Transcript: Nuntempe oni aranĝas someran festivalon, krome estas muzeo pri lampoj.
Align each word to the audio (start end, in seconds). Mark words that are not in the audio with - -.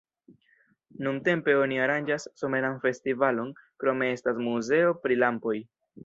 Nuntempe 1.07 1.53
oni 1.65 1.75
aranĝas 1.87 2.25
someran 2.41 2.79
festivalon, 2.85 3.51
krome 3.83 4.09
estas 4.15 4.41
muzeo 4.47 4.97
pri 5.05 5.19
lampoj. 5.25 5.55